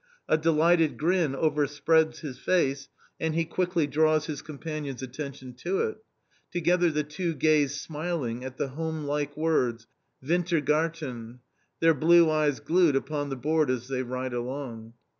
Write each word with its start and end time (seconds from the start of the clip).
A 0.27 0.35
delighted 0.35 0.97
grin 0.97 1.35
overspreads 1.35 2.21
his 2.21 2.39
face 2.39 2.89
and 3.19 3.35
he 3.35 3.45
quickly 3.45 3.85
draws 3.85 4.25
his 4.25 4.41
companion's 4.41 5.03
attention 5.03 5.53
to 5.57 5.81
it. 5.81 5.97
Together 6.51 6.89
the 6.89 7.03
two 7.03 7.35
gaze 7.35 7.79
smiling 7.79 8.43
at 8.43 8.57
the 8.57 8.69
homelike 8.69 9.37
words: 9.37 9.85
"WINTER 10.27 10.59
GARTEN," 10.59 11.41
their 11.81 11.93
blue 11.93 12.31
eyes 12.31 12.59
glued 12.59 12.95
upon 12.95 13.29
the 13.29 13.35
board 13.35 13.69
as 13.69 13.89
they 13.89 14.01
ride 14.01 14.33
along. 14.33 14.93